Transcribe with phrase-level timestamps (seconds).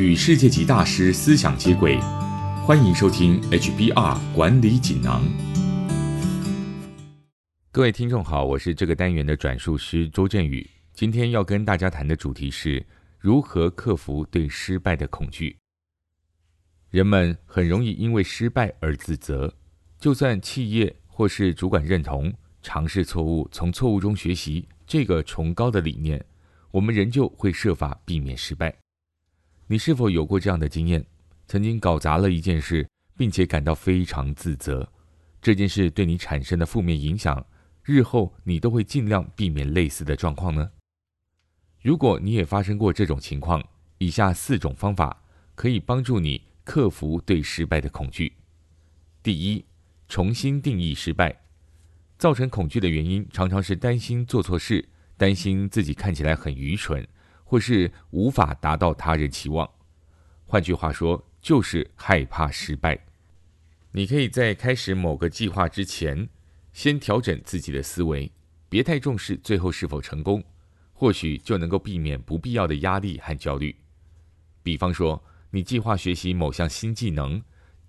[0.00, 1.98] 与世界级大师思想接轨，
[2.64, 5.22] 欢迎收听 HBR 管理锦囊。
[7.70, 10.66] 各位听众好，我是这个单元的转述师周振宇。
[10.94, 12.82] 今天要跟大家谈的主题是
[13.18, 15.54] 如何克服对失败的恐惧。
[16.88, 19.54] 人们很容易因为失败而自责，
[19.98, 22.32] 就算企业或是主管认同
[22.62, 26.24] 尝试错误、从错误中学习这个崇高的理念，
[26.70, 28.74] 我们仍旧会设法避免失败。
[29.72, 31.06] 你是否有过这样的经验？
[31.46, 32.84] 曾经搞砸了一件事，
[33.16, 34.90] 并且感到非常自责。
[35.40, 37.46] 这件事对你产生的负面影响，
[37.84, 40.72] 日后你都会尽量避免类似的状况呢？
[41.82, 43.64] 如果你也发生过这种情况，
[43.98, 45.22] 以下四种方法
[45.54, 48.32] 可以帮助你克服对失败的恐惧。
[49.22, 49.64] 第一，
[50.08, 51.42] 重新定义失败。
[52.18, 57.06] 造成恐惧的原因常常是担心做错事，担心自己看起来很愚蠢。
[57.50, 59.68] 或是无法达到他人期望，
[60.46, 62.96] 换句话说，就是害怕失败。
[63.90, 66.28] 你可以在开始某个计划之前，
[66.72, 68.30] 先调整自己的思维，
[68.68, 70.44] 别太重视最后是否成功，
[70.92, 73.74] 或许就能够避免不必要的压力和焦虑。
[74.62, 77.42] 比方说，你计划学习某项新技能，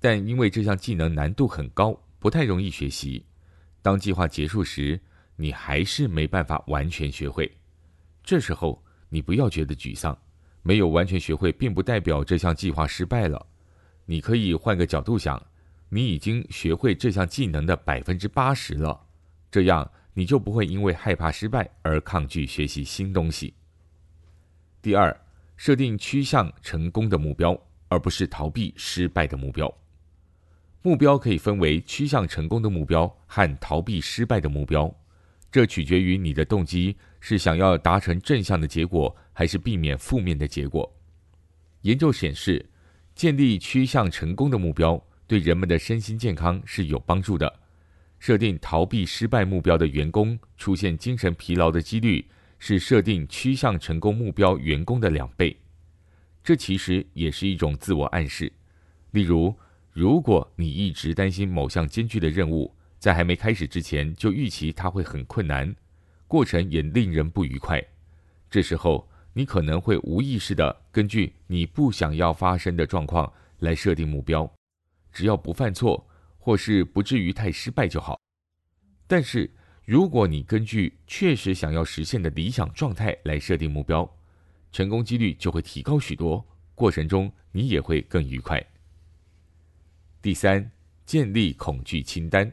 [0.00, 3.26] 但因为这项技能难度很高，不太容易学习，
[3.82, 4.98] 当计划结束时，
[5.36, 7.52] 你还是没办法完全学会。
[8.24, 8.82] 这时候，
[9.12, 10.16] 你不要觉得沮丧，
[10.62, 13.46] 没有完全学会，并不代表这项计划失败了。
[14.06, 15.40] 你可以换个角度想，
[15.90, 18.98] 你已经学会这项技能的百分之八十了，
[19.50, 23.52] 这样你就不会因为害怕失败而抗拒学习新东西。
[24.80, 25.14] 第二，
[25.58, 27.54] 设定趋向成功的目标，
[27.88, 29.70] 而不是逃避失败的目标。
[30.80, 34.90] 目标可以分为趋向成功的目标和逃避失败的目标。
[35.52, 40.90] 这取决于你的动机是想要达成正向的结果，还是避免负面的结果。
[41.82, 42.64] 研究显示，
[43.14, 47.60] 建立趋向成功的目标对人们的身心健康是有帮助的。
[48.18, 52.24] 设定逃避失败目标的员工出现精神疲劳的几率
[52.58, 55.54] 是设定趋向成功目标员工的两倍。
[56.42, 58.50] 这其实也是一种自我暗示。
[59.10, 59.54] 例如，
[59.92, 65.74] 如果你一直担心某项艰巨的任务，在还没开始之前就预期它会很困难，
[66.28, 67.82] 过程也令人不愉快。
[68.48, 74.48] 这时候你可能会无意识地根据你不想要发生的状况来设定目标，
[75.12, 76.08] 只要不犯错
[76.38, 78.16] 或是不至于太失败就好。
[79.08, 79.50] 但是
[79.84, 84.08] 如果你根据确实想要实现的理想状态来设定目标，
[84.70, 86.46] 成功几率就会提高许多，
[86.76, 88.64] 过程中你也会更愉快。
[90.22, 90.70] 第三，
[91.04, 92.48] 建立恐惧清单。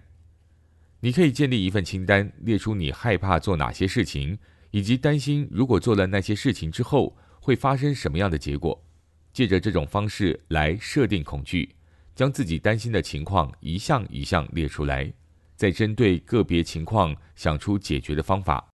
[1.01, 4.37] 你可以建立一份清单，列出你害怕做哪些事情，
[4.71, 8.83] 以及担心如果做了那些事情之后会发生什么样的结果。
[9.31, 11.75] 借着这种方式来设定恐惧，
[12.15, 15.13] 将自己担心的情况一项一项列出来，
[15.55, 18.67] 再针对个别情况想出解决的方法。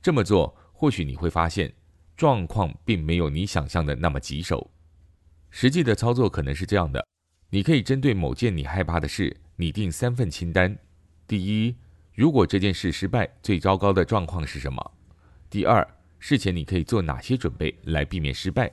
[0.00, 1.72] 这么做，或许你会发现
[2.16, 4.70] 状况并没有你想象的那么棘手。
[5.50, 7.04] 实际的操作可能是这样的：
[7.50, 10.78] 你可以针对某件你害怕的事，拟定三份清单。
[11.28, 11.74] 第一，
[12.14, 14.92] 如果这件事失败，最糟糕的状况是什么？
[15.50, 15.84] 第二，
[16.20, 18.72] 事前你可以做哪些准备来避免失败？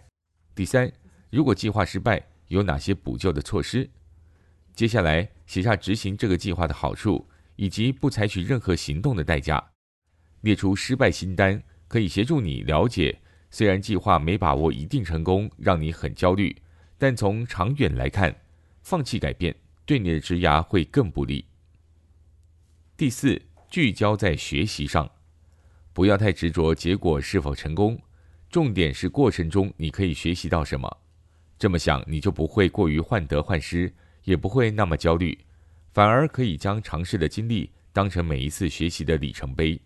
[0.54, 0.92] 第三，
[1.32, 3.90] 如果计划失败，有哪些补救的措施？
[4.76, 9.72] 接下来写下执行这个计划的好处，以及不采取任何行动的代价。
[10.42, 16.56] 列出失败清单，可以协助你了解，虽然计划没把握一定成功，让你很焦虑，
[17.00, 18.36] 但从长远来看，
[18.84, 19.56] 放弃改变
[19.88, 21.44] 对你的职涯会更不利。
[23.04, 25.12] 第四，聚焦在学习上，
[25.92, 28.02] 不要太执着结果是否成功，
[28.50, 30.90] 重点是过程中你可以学习到什么。
[31.60, 33.94] 这么想，你就不会过于患得患失，
[34.24, 35.38] 也不会那么焦虑，
[35.92, 39.78] 反而可以将尝试的经历当成每一次学习的里程碑。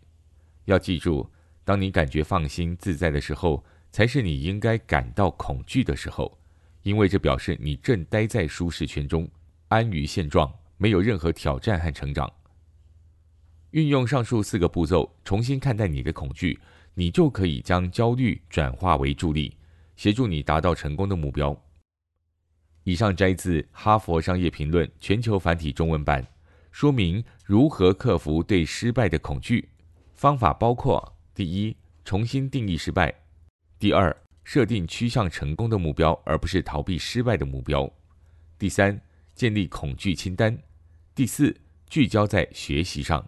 [0.66, 1.28] 要记住，
[1.66, 6.38] 当你感觉放心自在的时候，才是你应该感到恐惧的时候，
[6.84, 9.28] 因为这表示你正待在舒适圈中，
[9.70, 12.32] 安于现状，没有任何挑战和成长。
[13.72, 16.58] 运用上述四个步骤，重新看待你的恐惧，
[16.94, 19.56] 你就可以将焦虑转化为助力，
[19.98, 21.56] 协助你达到成功的目标。
[22.86, 26.26] 以上摘自《哈佛商业评论》全球繁体中文版，
[26.72, 29.68] 说明如何克服对失败的恐惧。
[30.14, 31.76] 方法包括：第一，
[32.06, 33.12] 重新定义失败；
[33.78, 34.16] 第二，
[34.46, 37.86] 设定趋向成功的目标，而不是逃避失败的目标；
[38.58, 39.02] 第三，
[39.36, 40.56] 建立恐惧清单；
[41.14, 41.54] 第四，
[41.90, 43.28] 聚焦在学习上。